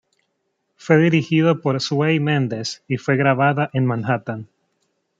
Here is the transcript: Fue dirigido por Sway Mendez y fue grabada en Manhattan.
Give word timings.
Fue 0.77 0.97
dirigido 0.97 1.61
por 1.61 1.79
Sway 1.79 2.19
Mendez 2.19 2.81
y 2.87 2.97
fue 2.97 3.17
grabada 3.17 3.69
en 3.71 3.85
Manhattan. 3.85 4.47